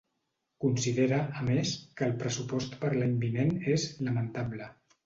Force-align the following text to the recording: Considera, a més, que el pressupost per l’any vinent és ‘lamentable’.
Considera, 0.63 1.19
a 1.41 1.45
més, 1.51 1.75
que 2.01 2.09
el 2.09 2.17
pressupost 2.25 2.77
per 2.83 2.95
l’any 2.97 3.17
vinent 3.29 3.57
és 3.79 3.89
‘lamentable’. 4.09 4.77